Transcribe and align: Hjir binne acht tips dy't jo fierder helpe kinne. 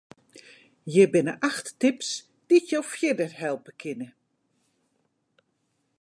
Hjir 0.91 1.09
binne 1.13 1.33
acht 1.49 1.67
tips 1.81 2.09
dy't 2.47 2.69
jo 2.71 2.81
fierder 2.93 3.31
helpe 3.43 3.71
kinne. 3.81 4.07